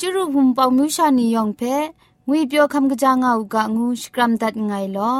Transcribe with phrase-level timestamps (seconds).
[0.00, 1.62] จุรุภุมปองมิวชานียองเพ
[2.28, 5.14] งวยเปียวคำกะจางเอากะงูสกรัมดัดไงลอ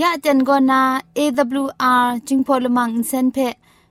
[0.00, 0.82] ยะจันกอนา
[1.18, 3.38] AWR จิงพอลมังอินเซนเพ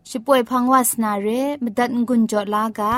[0.09, 1.27] ช่วยพังวาสนาเร
[1.63, 2.95] มดัดงุนจอลากา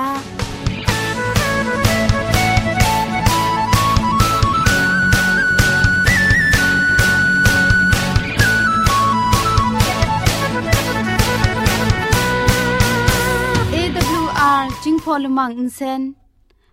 [13.74, 16.04] AWR จิงพอลมังอินเซน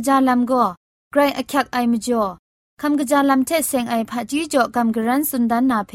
[0.00, 0.64] กะจาลัมก็
[1.12, 2.22] ไกรอักยักไอมจ่อ
[2.80, 5.92] คำกระจาลำเทเซงไอผาจีจ่อคำกระรันสุนดันนาเพ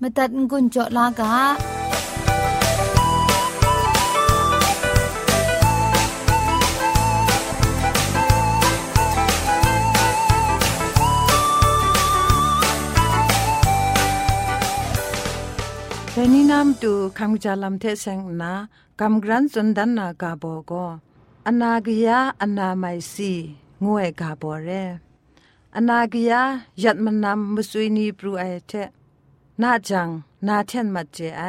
[0.00, 1.32] มตัดงุนจ่อลากา
[16.12, 18.52] เรนี่นามตูคำกระจาลำเทเซงนา
[19.00, 20.72] กำกรันสุนดันนากาโบโก
[21.48, 23.32] อนากยาอนาไมซี
[23.84, 24.68] งวยกาโบเร
[25.76, 26.42] อนากิยา
[26.82, 28.72] ยัดมันนำมุสุยนีปรูไอเท
[29.62, 30.08] นาจัง
[30.46, 31.42] นาเทนมัดเจไอ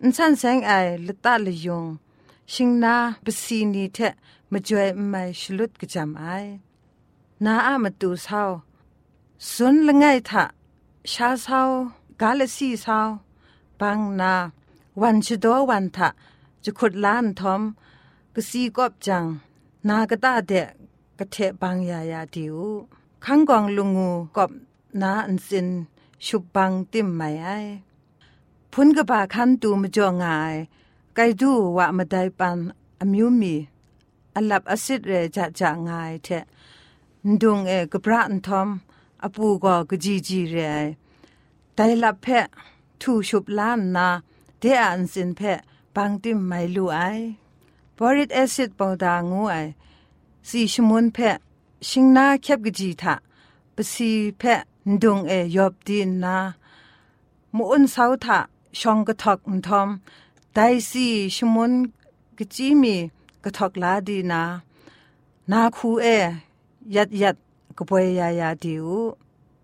[0.00, 0.72] อินสันแสงไอ
[1.06, 1.84] ลตาลยง
[2.52, 3.98] ชิงนาบสีนีเท
[4.52, 6.24] มจวยไม่ชลุดกจำไอ
[7.44, 8.42] นาอามาตูเศร้า
[9.52, 10.44] สุนละไงทะ
[11.12, 11.62] ชาเศร้า
[12.20, 12.98] กาลสีเศร้า
[13.80, 14.34] บังนา
[15.00, 16.08] วันชดวันทะ
[16.64, 17.62] จะขุดล้านทอม
[18.40, 19.24] กสีกอบจัง
[19.88, 20.68] นากตาเดะ
[21.18, 22.56] กะเทบังยายาดิว
[23.24, 24.50] ขังกองลุงูกอบ
[25.02, 25.68] นาอันสิน
[26.26, 27.48] ชุบบังติมไม่ไอ
[28.72, 30.54] พุนกบาคันตูมจ่องาย
[31.14, 32.58] ไกดูว่ามาได้ปัน
[33.00, 33.54] อมิวมี
[34.36, 36.28] อัลับอสิดเรจะจะงายเท
[37.40, 38.68] ดุงเอกบระอันทอม
[39.24, 40.56] อปูก็กจีจีเร
[41.74, 42.46] ไดลับเพะ
[43.00, 44.08] ทูชุบล้านนา
[44.58, 45.58] เดอันสินเพะ
[45.94, 47.00] บังติมไม่รู้ไอ
[47.98, 49.56] บริดแอซิดปองดางูไอ
[50.48, 51.36] สีชมุนเพะ
[51.88, 53.14] ชิงนาแคบกจีทะ
[53.74, 54.60] ปสีเพะ
[55.02, 56.36] ดงเอยอบดีนนา
[57.56, 58.38] มุอุนสาวทะ
[58.78, 59.88] ชองกะทอกอุนทอม
[60.54, 60.58] ได
[60.88, 61.06] ซี
[61.36, 61.72] ชมุน
[62.38, 62.94] กจีมี
[63.44, 64.42] กะทอกลาดีนา
[65.50, 66.06] นาคูเอ
[66.94, 67.36] ยัดยัด
[67.78, 68.88] กบวยยายาดิว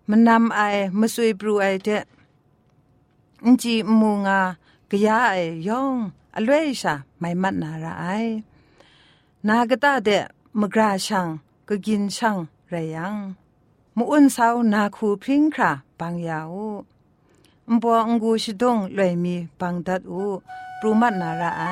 [0.09, 0.61] มันนำไอ
[0.99, 1.89] มาสวยบรูไอเด
[3.45, 4.39] อินจีมูงา
[4.89, 5.37] กะยาไอ
[5.67, 5.95] ยอง
[6.35, 8.05] อลเวชาไม่มัดนาราไอ
[9.47, 10.09] นากะตาเด
[10.59, 11.27] มกราชัง
[11.67, 12.37] ก็กินช่าง
[12.69, 13.15] ไรยัง
[13.97, 16.55] มุอุนสาวนาคูพริ้งคราปังยาว
[17.71, 20.25] มบัวงูชิดงเลยมีปังดัดอู
[20.79, 21.63] ปรูมัดนาราไอ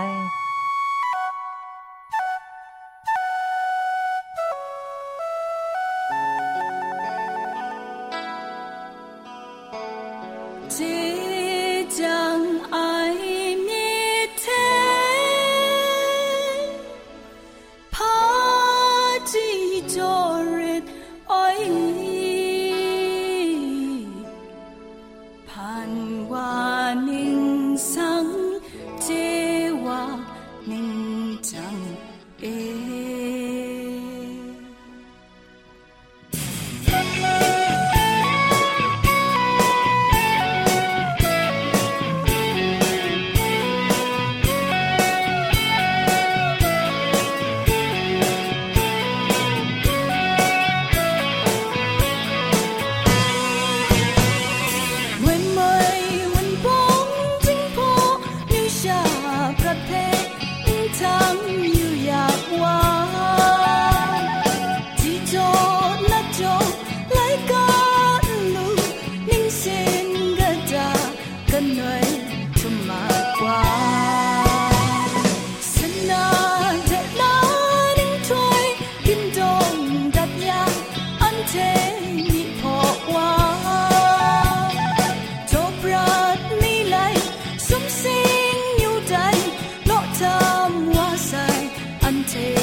[92.25, 92.62] Take.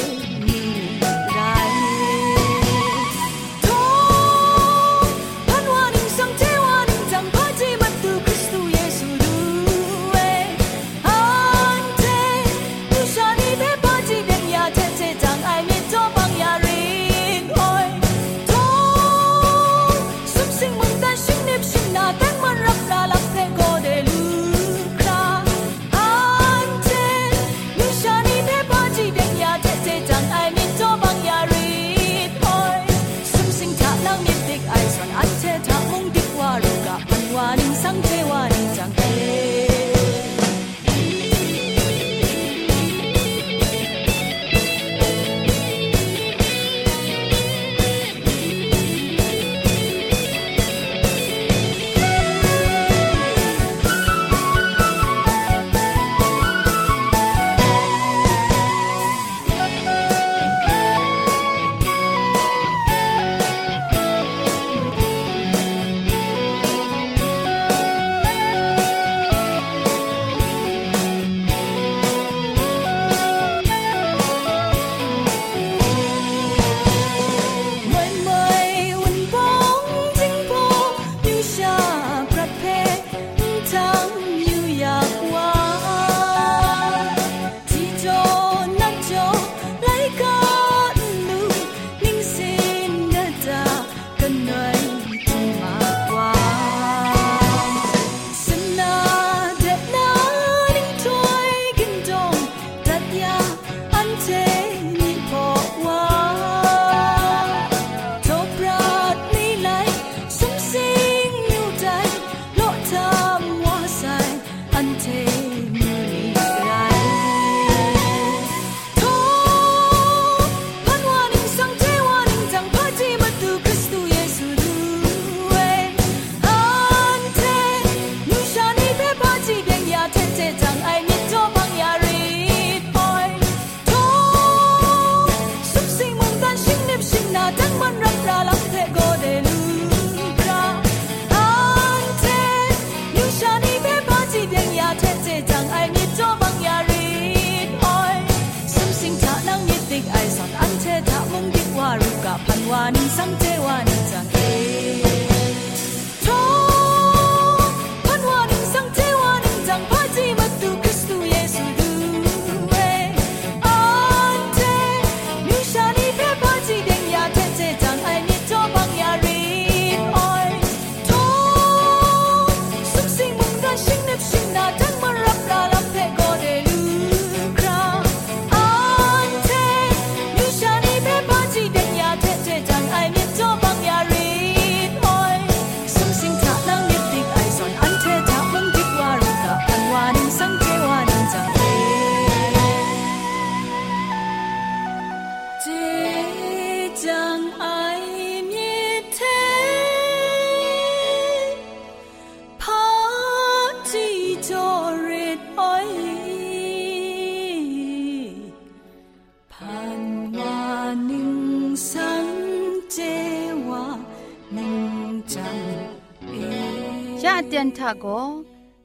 [217.47, 218.05] เตียนทะโก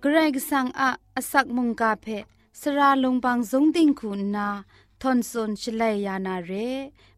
[0.00, 2.06] เกรกสังอะอสักมุงกาเพ
[2.60, 4.48] สระลงบางสงติงคุณนา
[5.00, 6.52] ทอนซนชลัยยานาเร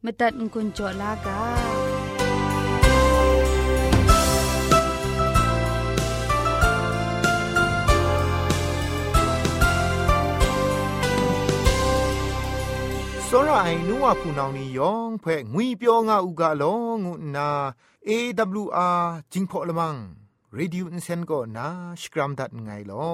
[0.05, 1.68] มตัดกุญจลากา
[13.28, 17.50] စောရအိုင်နူဝဖူနောင်နီယောင်ဖဲငွေပြောငါဥကလောငုနာ
[18.08, 19.96] AWR จิงพอละมัง
[20.58, 21.68] รีดิวอินเซนก็นา
[22.02, 23.12] สกรัมดัดไงลอ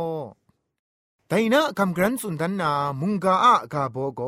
[1.27, 4.21] แต่นะคำกรันสุนทันนามุงกาอะกาโบโก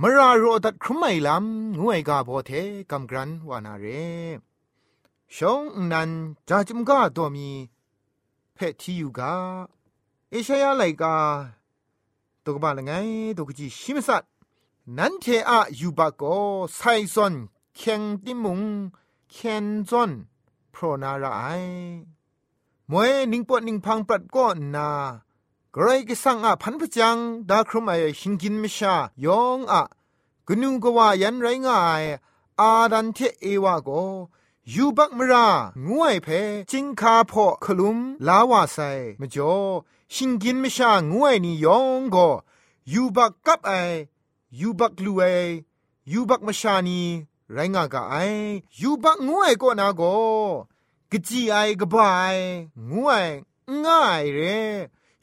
[0.00, 2.50] มราโรดัดครุมไม่ลำงวยกาโบเท
[2.90, 3.86] คำกรันวานาเร
[5.36, 5.62] ชง
[5.92, 6.10] นัน
[6.48, 7.22] จาจุมกาตั
[14.87, 16.23] วมีเพทที่อยู่กาเอชายาไลกาตกบาลไงตกจีชิมสัตนันเทอะยูบาโก
[16.75, 16.81] ไซ
[17.13, 17.33] ซอน
[17.75, 18.61] เคียงติมุง
[19.31, 20.11] เคียนจอน
[20.73, 21.43] พรนาราไอ
[22.91, 24.89] มวยนิงปวดนิงพังปรัดก้อนนา
[25.75, 27.17] กรกิสังอะพันพจัง
[27.49, 29.81] ดาครุมไอหิงกินมิชายองอะ
[30.47, 32.03] กนูกว่ายันไรง่าย
[32.59, 33.89] อาดันเทเอวาโก
[34.73, 35.47] ยูบักมรา
[35.87, 36.27] งวยเพ
[36.71, 38.77] จิงคาพอขลุมลาวาไซ
[39.19, 39.55] มจ่อ
[40.15, 42.17] หิงกินมิชางวยนี่ยองโก
[42.91, 43.71] ยูบักกับไอ
[44.59, 45.23] ยูบักลูเอ
[46.11, 47.01] ยูบักมชานี
[47.53, 48.15] ไรงากะไอ
[48.81, 50.01] ยูบักงวยก็นาโก
[51.11, 52.35] กจีไอกบาย
[52.91, 53.27] งวย
[53.85, 54.39] ง่ายเร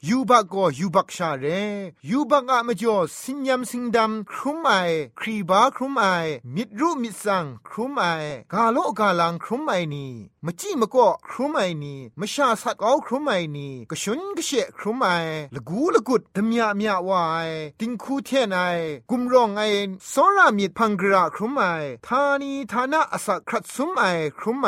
[0.09, 1.45] ยูบักก็ยูบักชาเร
[2.09, 4.71] ยูบักอะมจ่อสิญญมสิงดำครุมไอ
[5.19, 6.03] ครีบาครุมไอ
[6.55, 8.03] มิดรูมิดสังครุมไอ
[8.53, 10.07] กาโลกาลังครุมไอนี
[10.45, 15.07] มจิมก็ครุมไอนีมชาสักเอาครุมไอนีกชุนกเชครุมไอ
[15.55, 18.59] ละกูละกุดดมยาเมียวายติงคูเทนไอ
[19.09, 19.61] กุมรองไอ
[20.11, 21.63] สรามิดพังกราครุมไอ
[22.07, 24.03] ทานีทานะอสักครัดซุมไอ
[24.39, 24.67] ครุมไอ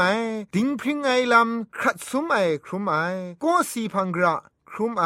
[0.53, 2.93] ติงพริงไอลำครัดซุมไอครุมไอ
[3.43, 4.35] ก็สีพังกรา
[4.79, 5.05] ครุมไอ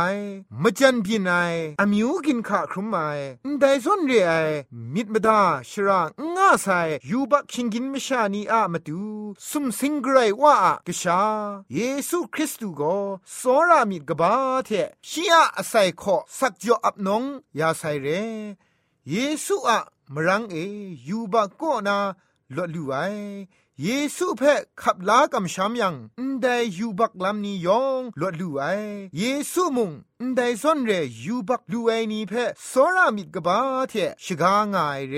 [0.64, 1.34] มจันพินไอ
[1.82, 2.98] อมิวกินขะครุมไอ
[3.60, 4.34] แต่ส่วนเรไอ
[4.94, 6.02] มิดมดาชรา
[6.36, 6.68] ง่าไซ
[7.10, 9.02] ยูบักชิงกินมชานีอะมาดู
[9.50, 10.56] สุมสิงไกรว่า
[10.88, 11.22] กะชา
[11.74, 12.98] เยซูคริสต์ก็
[13.38, 14.34] สอรามิดกบา
[14.66, 14.70] เท
[15.10, 17.24] ชียอาศัยขอสักจออับนง
[17.60, 18.08] ยาไซเร
[19.10, 19.80] เยซูอะ
[20.14, 20.56] มรังเอ
[21.08, 21.98] ยูบักก็นา
[22.56, 22.96] ลดลูไอ
[23.80, 26.48] เยซูเพ่ขับลากำชามยังอันใด
[26.78, 28.64] ยูบักลำนี้ยองลวดลูไอ
[29.18, 30.92] เยซูมุงอันใดซ่อนเร
[31.24, 33.58] ยูบักลูไอนี้เพ่สรามิดกบ้า
[33.90, 35.16] เทชกาง่ายเร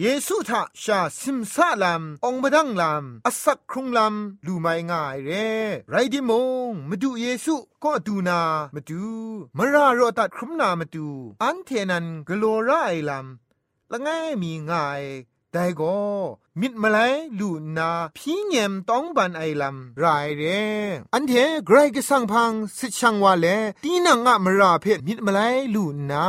[0.00, 4.14] เยซูทะชาซิมซาลามองบดังลามอสักครุงลาม
[4.46, 5.30] ลูไม่ง่ายเร
[5.90, 6.32] ไรดิม
[6.70, 8.42] งมาดูเยซูก็ดูนา
[8.74, 9.04] มาดู
[9.56, 11.06] มารารอตัดครุมนามาดู
[11.42, 12.70] อันเทนันกโลไร
[13.08, 13.26] ลาม
[13.92, 14.08] ละไง
[14.42, 15.02] มีง่าย
[15.52, 15.98] แต่ก็
[16.60, 16.98] มิดมาไล
[17.38, 20.42] ลูนาพี่เงมต้องบันไอลำรายเร
[21.14, 21.32] อันเท
[21.66, 23.46] ไกรก็สั่งพังสิช่างว่าเล
[23.84, 25.40] ตีนังอะมราเพมิดมาไล
[25.74, 26.26] ลูนา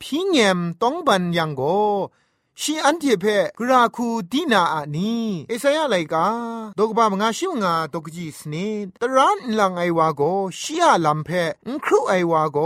[0.00, 1.62] พี่เงมต้องบันยังโก
[2.62, 3.26] ชีอันเทเพ
[3.58, 5.16] กราคูดีนาอะนี
[5.48, 6.26] เอสายาไลกา
[6.78, 8.54] ดอกบามงาชิวงาดอกจีสเน
[9.00, 10.22] ตรันลังไอวาโก
[10.60, 11.30] ชีอาลัมเพ
[11.68, 12.58] งครูไอวาโก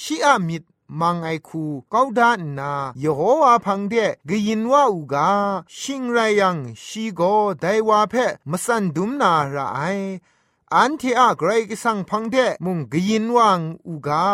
[0.00, 0.62] ชีอามิด
[1.00, 2.72] มังไอคูก้าวดานนา
[3.02, 3.94] ยโฮวาพังเด
[4.28, 5.30] กยินว่าอูกา
[5.78, 7.22] ชิงไรยังชีโก
[7.60, 8.14] ไดวาเพ
[8.50, 9.80] มสันดุมนาระไอ
[10.74, 14.24] อันที่อะไกรกิสังพังเดมุงกยินวังอูกา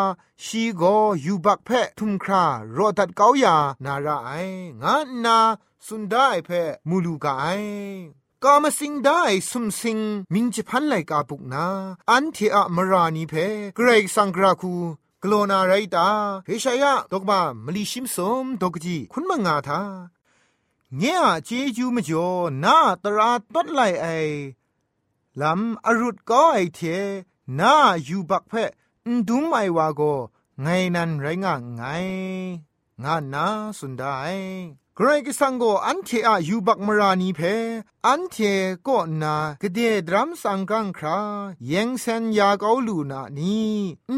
[0.44, 0.82] ชีโก
[1.24, 2.44] ยูบักเพทุมครา
[2.76, 4.30] รอดัดเกาอยานาระไอ
[4.82, 5.38] งานนา
[5.86, 6.50] สุนได้เพ
[6.88, 7.46] มูลูกาไอ
[8.44, 9.98] กามาสิงได้สุมสิง
[10.32, 11.66] มิงจิพันไลกาปุกนา
[12.10, 13.34] อันที่อะมรานีเพ
[13.76, 14.74] เกรกสังกราคู
[15.22, 16.08] กลนาไรตา
[16.46, 19.80] เฮชายะดอกบามลีชิมสมดอกจีคุณมังงาทา
[20.98, 22.28] เงี้ยเจจูมจ่อ
[22.64, 24.06] นาตราตดไลไอ
[25.40, 26.80] ลำอรุดก็ไอเท
[27.58, 27.74] นา
[28.04, 28.52] อยู่บักเพ
[29.28, 30.02] ดุมไอวาโก
[30.62, 31.82] ไงนันไรงะไง
[33.02, 33.46] งานา
[33.78, 34.14] สุดได้
[34.98, 37.40] กรกิสังโกอันเทอะยูบักมรานีเพ
[38.06, 38.36] อันเท
[38.86, 39.78] ก็นากเด
[40.08, 41.18] ดรัมสังกังครา
[41.66, 43.60] เยงเซนยาเกาลูนานี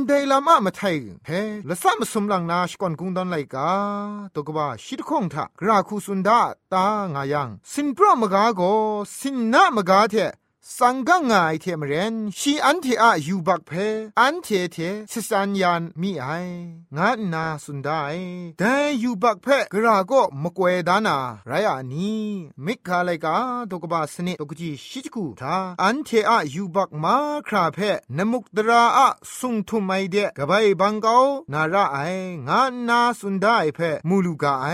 [0.06, 1.28] ได้ลามะมาไทยเพ
[1.68, 3.70] ละสามสมลังนาชกอนกุงดอนไลกา
[4.34, 6.40] ตกบ้าชิดคงทะกราคูสุนดา
[6.72, 8.60] ตางายังสินปรมกาโก
[9.18, 10.14] สินนามกาเท
[10.78, 13.71] สังกังไงเทมเรนชีอันเทอะยูบักเพ
[14.21, 14.76] อันเทเท
[15.11, 16.26] สิสัญญาณมีไอ
[16.97, 18.02] งานนาสุดได้
[18.59, 21.16] แต่ยูบักเพกราก็มกเวดานา
[21.49, 22.23] ไรอันนี้
[22.66, 23.37] มิคาเลกา
[23.71, 27.16] ตกบาสเนตกจีชิจกูทาอันเทอะยูบักมา
[27.47, 27.78] คราเพ
[28.16, 31.16] นมุกตราอะสุงทุมไอเดกบายบังเกา
[31.52, 31.99] นาระไอ
[32.49, 33.78] งานาสุดได้เพ
[34.09, 34.66] มูลูกาไอ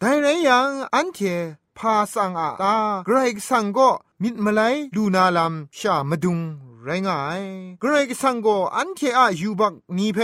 [0.00, 1.20] แต่ไรยังอันเท
[1.78, 3.16] พาสังอาตาไกร
[3.48, 3.90] สังก็
[4.22, 4.60] มิดมาไล
[4.94, 6.38] ลูนาลัมชามดุง
[6.84, 7.42] ไรงาย
[7.82, 10.18] กรกสังโกอันเทอะยูบักนีเพ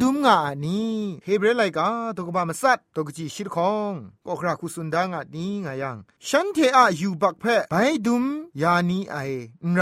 [0.00, 0.82] ดุมงานี
[1.24, 3.92] เฮเบรไลกาตกบามสัตตกจีชิดคอง
[4.26, 5.96] ก็คราคุสุนดางะนีงายัง
[6.28, 7.74] ฉันเทอะยูบักเพไป
[8.06, 8.24] ดุม
[8.62, 9.16] ยานีไอ
[9.72, 9.80] ไร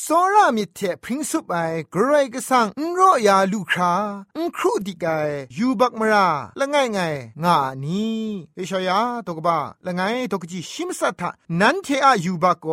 [0.00, 1.56] โซรามิเทพริ้งสุบไอ
[1.94, 3.92] กรกสังนโรยาลูครา
[4.36, 6.28] อุครูดิกายยูบักมรา
[6.58, 6.98] ละไงไง
[7.44, 8.06] งานี
[8.56, 10.02] เอชยาตกบาละไง
[10.32, 11.30] ตกจีชิมสัทธะ
[11.60, 12.66] นันเทอะยูบักโก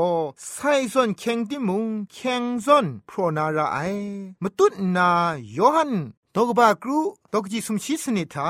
[0.52, 0.58] ไซ
[0.94, 3.78] ซอนเข่งติมุงเข่งงซอนโพรนาราไอ
[4.44, 5.10] มตุนนา
[5.54, 5.94] โยฮัน
[6.36, 7.00] ดอกบากรู
[7.34, 8.50] ดอกจิสุมชิสนิทา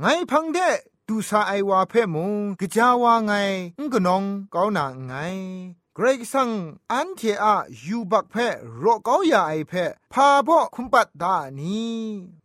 [0.00, 0.58] ไงพังเด
[1.06, 3.32] ดูซาไอวาเพ่มงกะจาวาไง
[3.78, 4.22] งกนอง
[4.54, 5.12] ก้าวนาไง
[5.94, 6.50] เกรกสัง
[6.92, 8.34] อันเทอะยูบักเพ
[8.78, 9.72] โรกอายาไอเพ
[10.12, 11.82] พาบ่คุมปัดดานี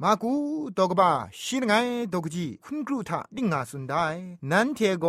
[0.02, 0.32] มากู
[0.78, 1.12] ตกบา
[1.42, 1.74] ชินไง
[2.14, 3.94] ตกจีคุณครูทาดิงาสุนได
[4.52, 5.06] นันเทโก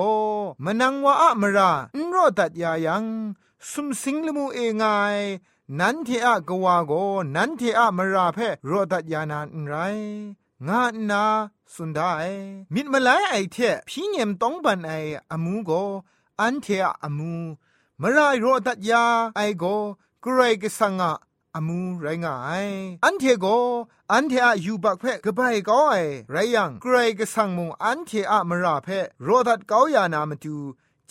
[0.65, 3.05] มนังวาอะมรานโรตัดยายัง
[3.71, 4.85] สุมสิงลมูเองไง
[5.77, 6.93] นันเทอะกวาโก
[7.37, 9.75] นันเทอะมราเพโรดัตยานานไร
[10.69, 11.25] งานา
[11.75, 12.13] สุนได้
[12.75, 13.57] มิดมาไลไอเท
[13.89, 14.93] พี่เงมต้องบันไอ
[15.33, 15.71] อามูโก
[16.41, 17.35] อันเทอะอามู
[18.01, 19.05] มรายโรดัตยา
[19.37, 19.65] ไอโก
[20.25, 21.13] กรกสังะ
[21.55, 22.67] อามูไรงาย
[23.05, 23.47] อันเทโก
[24.13, 25.95] อันเทอะยูบักเพกบายก็ไอ
[26.31, 28.89] ไรยังกรกสังมุงอันเทอะมราเพ
[29.25, 30.57] โรดัตเกาอยานามตู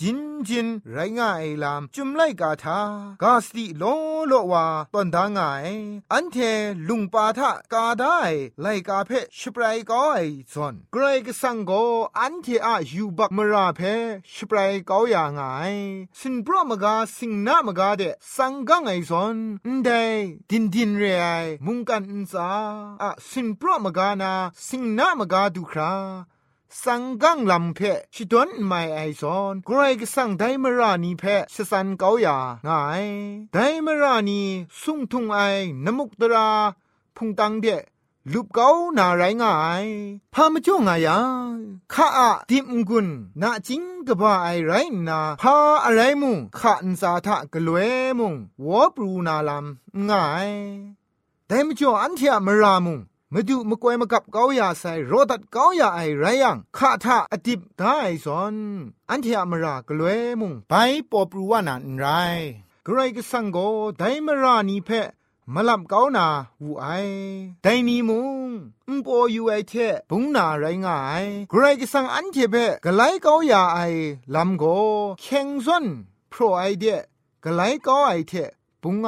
[0.01, 2.79] จินจินไรง่ายลามจุมไลกาทา
[3.23, 3.83] กาสติโล
[4.27, 5.67] โลวาตอนดางาย
[6.13, 6.37] อันเท
[6.87, 8.19] ลุงปาทะกาได้
[8.61, 10.19] ไลกาเพชปรายก็ไอ
[10.53, 11.71] ซอนเกรกสังโก
[12.19, 13.81] อันเทอะยูบักมราเพ
[14.33, 15.73] ชปรายก็อย่างาย
[16.19, 18.03] สินปรมกาสิงนามกาเด
[18.35, 19.35] สังกังไอซอน
[19.75, 19.89] นเด
[20.49, 21.25] ดินดินเรไอ
[21.65, 22.49] มุงกันอินซา
[23.01, 24.33] อะสินปรมกานา
[24.67, 25.93] สิงนามกาดูครา
[26.83, 27.79] สังกังลำเพ
[28.13, 31.23] ชิดวนไม่ไอซอนกรก็สังไดมรานีเพ
[31.55, 33.05] สสันเกาอยางาย
[33.53, 34.41] ไดมรานี
[34.81, 35.39] สุงทุงไอ
[35.85, 36.49] นมุกตรา
[37.15, 37.65] พุงตังเด
[38.33, 39.85] ลุบเกานาไรง่าย
[40.33, 41.19] พามาจ่งายา
[41.93, 43.07] ข้าอะดิมกุน
[43.41, 44.71] นาจิงกบ้าไอไร
[45.07, 45.55] นาพา
[45.85, 48.33] อะไรมุงข้าอันสาทะกลวยมุง
[48.65, 50.49] วอปรูนาลำง่าย
[51.47, 52.99] แต่มจ่ออันเทียมรามุง
[53.33, 58.55] มดูมกวยมกับเกาอยาใส่รดัดเกาอยาไอไรยังข้าทาอดิบได้สอน
[59.09, 60.73] อันเที่อมรากลวยมุงไป
[61.11, 62.05] ปอปรูวานันไร
[62.85, 63.57] กรก็สังโก
[63.97, 64.89] ไดมรานีเพ
[65.53, 66.27] มาลับเกาหนา
[66.63, 66.87] วูไอ
[67.63, 68.49] ไดนีมุง
[68.87, 69.73] อุปอยู่ไอเท
[70.09, 72.55] บุงนาไรง่ายกรก็สังอันเทเพ
[72.85, 73.79] กไลเกาอยาไอ
[74.35, 74.63] ลำโก
[75.21, 75.85] เข่งซอน
[76.29, 76.85] โปรไอเด
[77.43, 78.33] กไลเกาไอเท
[78.83, 79.07] ปุงไง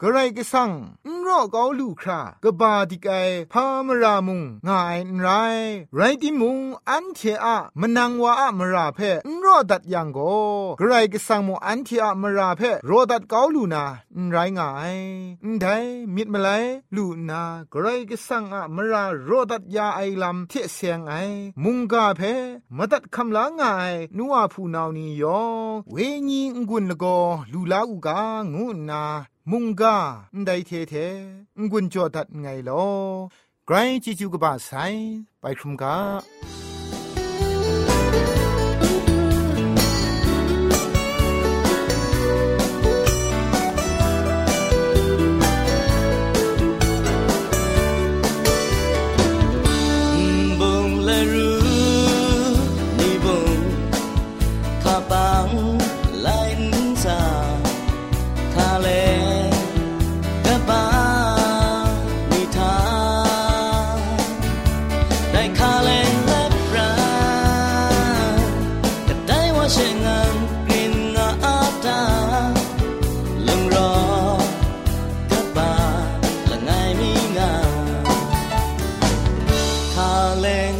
[0.00, 0.70] กระไรก็สั่ง
[1.06, 3.12] นรอเกาลูครากบาดิกไอ
[3.52, 5.26] พามรามุงงายไร
[5.94, 6.58] ไรดิมุง
[6.88, 10.18] อันเทอะมนังวาอะมราเพนรอดัดยังโก
[10.78, 13.84] กระไรก็สั่งมุอันเทอะมราเพรอดัดเกาลูนา
[14.30, 14.94] ไรงาย
[15.60, 15.76] ได้
[16.14, 16.64] มิดมาเลย
[16.96, 21.14] ลูนากระไรก็สั่งอะมรารอดัดยาไอลำเทเสียงไอ
[21.62, 22.20] มุงกาเพ
[22.76, 25.40] มดัดคำลางายนัวผู้นาวนี้ยอ
[25.92, 25.96] เว
[26.28, 27.04] ญีงุนละโก
[27.52, 28.20] ลูลาอูกา
[28.54, 29.02] งุนนา
[29.50, 29.96] มุงกา
[30.44, 30.94] ไดเทเท
[31.70, 32.84] งุนจอดัดไงลอ
[33.66, 34.70] ไกรจิจูกบาไซ
[35.40, 35.96] ไปครุมกา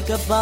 [0.08, 0.32] ገባ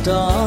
[0.00, 0.39] ม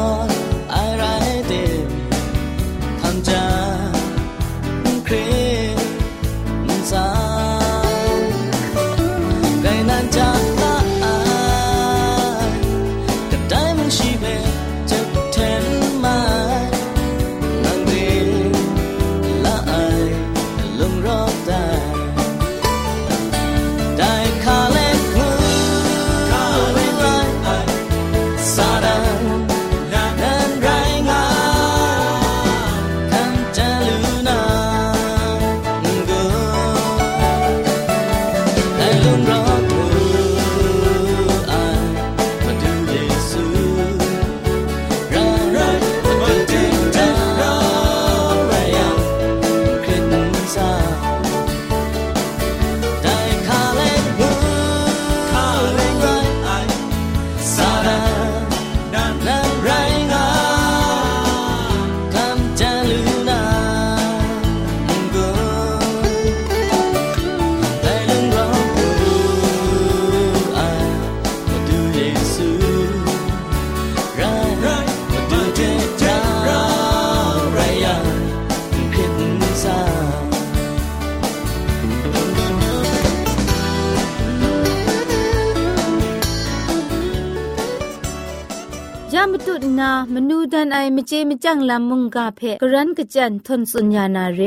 [90.76, 94.40] ไอมเจมจังลามุงกาเพกรันกจันทนสุญญานาเร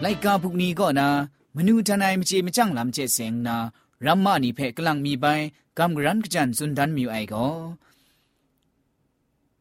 [0.00, 1.08] ไลกาพุกนี้ก็นะ
[1.56, 3.56] มนูทนายมเจมจังลำเจเสงนา
[4.06, 5.26] รัมมานีเพกลังมีไป
[5.78, 7.46] กำกรันกจันสุนดันมิวไอก็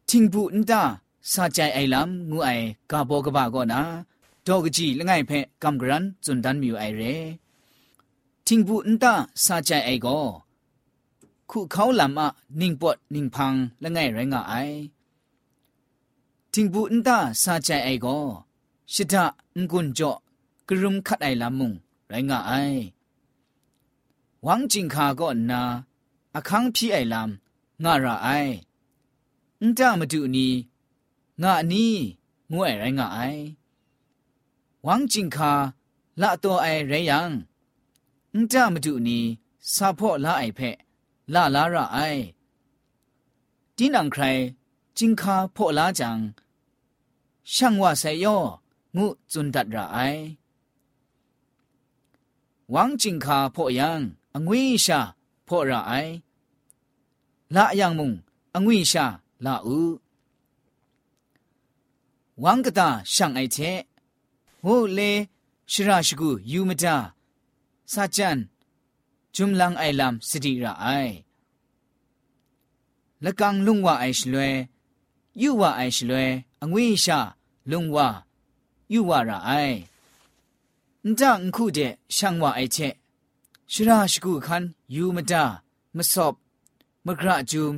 [0.10, 0.82] ทิงบุนตา
[1.32, 2.50] สาใจไอลำงูไอ
[2.91, 3.82] กาโบกบาก็นะ
[4.46, 5.32] ดอกจีละไงเพ
[5.62, 7.02] กำกรันสุนดันมิวไอเร
[8.46, 10.20] ทิงบุนตาสาใจไอก็
[11.50, 12.22] ခုခေါလမ်အ
[12.61, 14.76] နင်းပတ်နင်းဖန်းလငယ်ရငါအိုင်
[16.52, 18.22] တင်ဘူးအန်တာစာချိုင်အိုင်ကို
[18.92, 19.14] ရှစ်ထ
[19.70, 20.18] ငွန်းကြော့
[20.68, 21.72] กรุมขัดไอลำมุง
[22.09, 22.52] ไรงาไอ
[24.44, 25.62] หวังจิงคาก็นา
[26.35, 28.28] อคังพี่ไอลำงาระไอ
[29.61, 30.06] อุนจ้ามา
[34.85, 35.53] หวังจิงคา
[36.21, 37.29] ละตัวไอไรยัง
[38.33, 39.23] อุจ้ามาดูนี้
[39.73, 40.77] ซาพ่อละไอเพะ
[41.33, 41.99] ละลาระไอ
[43.77, 44.23] ดินังใคร
[44.97, 46.19] จิงคาพ่อละจัง
[47.53, 48.37] ช่างว่าใส่ย่อ
[48.95, 49.97] งูจุนดัดระไอ
[52.71, 54.01] หวังจิงคาพ่อยัง
[54.33, 54.99] องวิชา
[55.47, 55.93] พ่อระไอ
[57.55, 58.11] ละยังมุง
[58.55, 59.05] องวิชา
[59.45, 59.79] ละอู
[62.41, 63.57] หวังกะตาช่างไอเช
[65.88, 66.96] ราชกูยูมตา
[67.92, 68.38] ซาจัน
[69.35, 70.87] จุมลังไอลำสติระไอ
[73.24, 74.52] ละกังลุงว่าไอชลวย
[75.42, 76.28] ยูว่าไอชลวย
[76.62, 77.18] องวิชา
[77.70, 78.09] ลุงว่า
[78.90, 79.50] อยู่ว่าระไอ
[81.18, 81.78] จังคู่เด
[82.16, 82.76] ช่างว่าไอเช
[83.72, 85.44] ชราชกูคันยูมดา
[85.96, 86.35] มสอบ
[87.06, 87.74] มกระจุม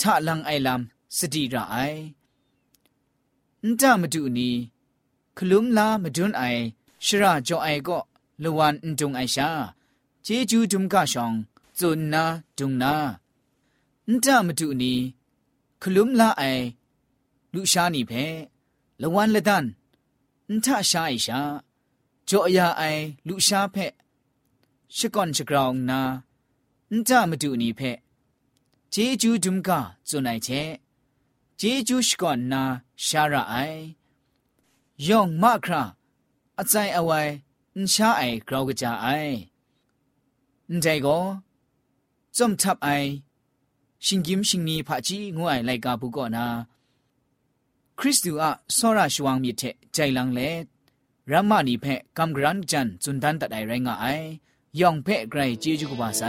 [0.00, 1.76] ทะลังไอลำสติระไอ
[3.80, 4.54] จังมาดูนี้
[5.36, 6.42] คลุมลามาดุนไอ
[7.04, 7.98] ชราจอไอก็
[8.42, 9.50] ลวันจงไอชา
[10.22, 11.32] เจจูจุมกะชอง
[11.78, 12.24] จุนนา
[12.58, 12.94] จุงนา
[14.24, 14.98] จังมาดูนี้
[15.82, 16.42] คลุมลาไอ
[17.54, 18.24] လူရှားနေဖဲ
[19.00, 19.66] လဝမ်လဒန်
[20.48, 21.40] အန်ထရှာအိရှာ
[22.28, 23.92] ဂျိုအယာအိုင်လူရှားဖက်
[24.96, 26.00] ရှကွန်ချဂရောင်နာ
[26.90, 27.98] အန်တမတူနီဖက်
[28.92, 29.68] ဂျေဂျူဒုံက
[30.08, 30.60] ဇွန်နိုင်ချေ
[31.60, 32.62] ဂျေဂျူရှကွန်နာ
[33.04, 33.82] ရှာရအိုင်
[35.05, 35.83] ย่องมาครา
[36.57, 37.21] อาใจเอาไว้
[37.79, 39.07] นช้าไอกราวกจาไอ
[40.75, 41.17] นใจก็
[42.37, 42.89] จมทับไอ
[44.05, 46.45] ชิงกิมชิงนีผาจีงูไอไลกาบุกอนา
[47.99, 50.39] คริสตูอะสราชวังมีเทใจลังเล
[51.31, 54.05] รัมมานีเพะกัมกรันจันจุนดันตัดไอไรงาไอ
[54.79, 56.21] ย่องเพะไกรจีจุกบาไซ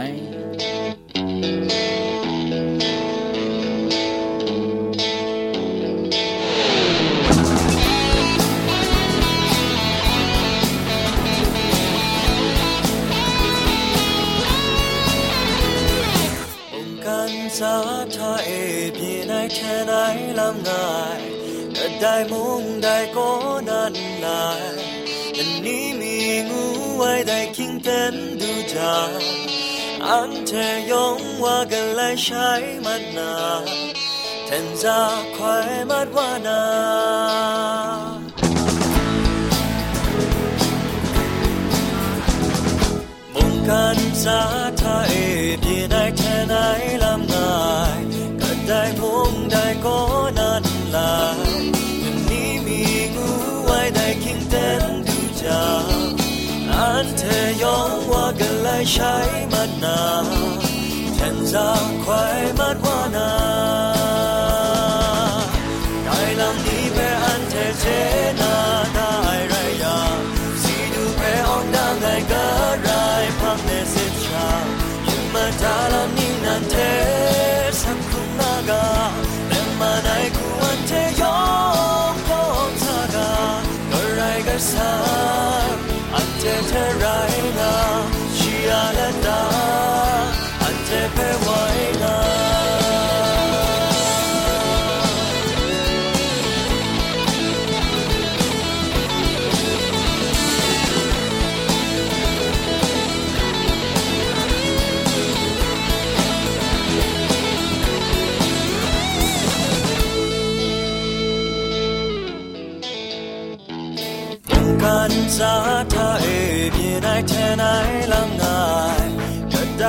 [20.39, 21.19] ลำงาย
[22.01, 23.31] ได้มุงได้ก็
[23.69, 23.95] นั้น
[24.25, 24.75] ลาย
[25.37, 26.15] ยันนี้มี
[26.49, 26.63] งู
[26.97, 28.95] ไว้ได้คิงเต้นดูจา
[30.07, 32.49] อันเธอยงว่ากันเลยใช้
[32.85, 33.35] มันนา
[34.45, 34.99] แทนจะ
[35.37, 36.63] คอยมัดว่านา
[43.33, 44.41] มุงกันสา
[44.81, 45.13] ทาเอ
[45.63, 46.55] พีได้แค่ไหน
[47.03, 47.57] ลำงา
[47.97, 47.99] ย
[48.41, 49.99] ก็ได้มุง ได้ก็
[50.37, 51.61] นานหลาย
[52.01, 52.81] วันนี้มี
[53.15, 53.29] งู
[53.65, 55.63] ไว้ได้คิงเต็นดูจา
[56.71, 59.15] อันเธอยองว่ากันเลยใช้
[59.51, 60.01] มันนา
[61.15, 63.31] แทนจากควายมัดว่านา
[66.05, 67.85] ได้ลำนี้เป็นอันเธอเจ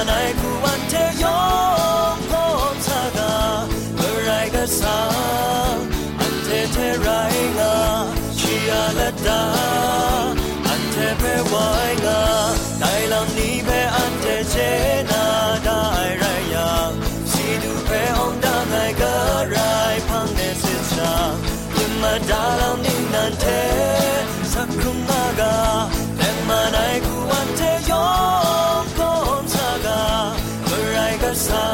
[0.00, 1.40] เห็นมาในกูวันเทยอ
[2.14, 2.32] งพ
[2.72, 3.34] บสากา
[3.96, 4.98] เมื่อไรก็สา
[6.20, 7.08] อันเทเทไร
[7.58, 7.74] งา
[8.38, 9.42] ชีอาและดา
[10.66, 11.66] อันเทเพไว้
[12.04, 12.22] งา
[12.80, 14.56] ได้ลำนี้เพอันเทเจ
[15.10, 15.24] นา
[15.64, 15.80] ได้
[31.30, 31.66] มื่อไรก็สา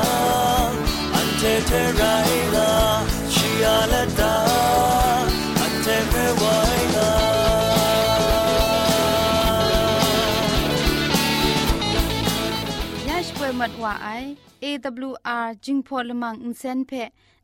[1.14, 2.02] อันเทเทไร
[2.54, 2.70] งา
[3.34, 4.36] ชีอาและดา
[5.60, 6.56] อันเทเพไว้
[6.94, 7.10] งา
[13.08, 14.08] ยาชป่วยมัดว่าไอ
[14.62, 16.92] AWR จิงพอลมังอินเซนเพ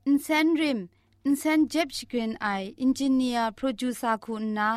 [0.07, 0.79] อินเซนริม
[1.25, 2.46] อินเซนเจ็บชกรีนไอ
[2.81, 4.70] อินจิเนียร์โปรดิวซาคุณนา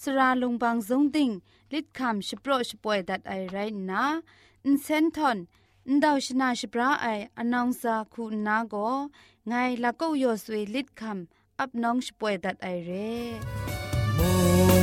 [0.00, 1.30] สราลงบางซงติง
[1.72, 3.56] ลิดคำชโปรชป่วยดัดไอไร
[3.90, 4.04] นา
[4.64, 5.38] อินเซนทอน
[5.88, 7.06] อินดาวชนาชปราไอ
[7.38, 8.74] อนองซาคุณนาโก
[9.48, 13.14] ไงละก็ยอสวยลิดคำอับน้องชป่วยดัดไอเร่
[14.18, 14.20] ม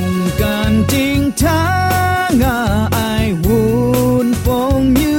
[0.08, 1.62] งกันจิงทา
[2.40, 2.42] ง
[2.94, 2.98] ไอ
[3.44, 3.60] วุ
[4.26, 4.46] นฟ
[4.78, 5.14] งยู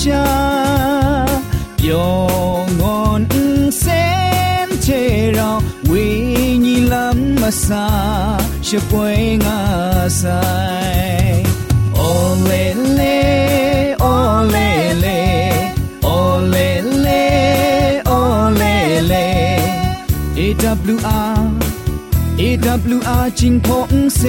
[0.00, 0.40] ชา
[20.70, 21.38] AWR
[22.42, 24.22] AWR จิงพงเซ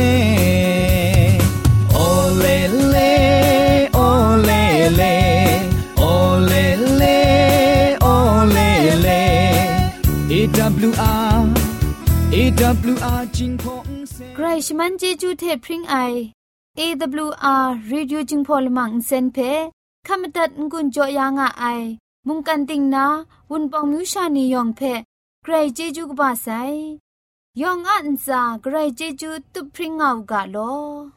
[1.93, 1.97] โอ
[2.39, 2.45] เล
[2.89, 2.97] เล
[3.93, 3.99] โอ
[4.45, 4.51] เล
[4.97, 5.03] เล
[5.99, 6.03] โอ
[6.47, 6.53] เล
[6.97, 7.03] เล
[8.01, 8.07] โอ
[8.51, 8.59] เล
[9.01, 9.09] เล
[10.31, 11.37] AWR
[12.35, 15.95] AWR จิงพงเซใครชมันเจจูเทพริงไอ
[16.79, 19.37] AWR Radio จึงพอลมังเซนเพ
[20.07, 21.65] ขมตัดงุนจอยางอไอ
[22.27, 23.05] มุงกันติงนา
[23.49, 24.81] วุนปองมิวชานียองเพ
[25.42, 26.48] ใครเจจูกบาไซ
[27.60, 30.56] ยองอันซาใครเจจูตุพริงเอากาโล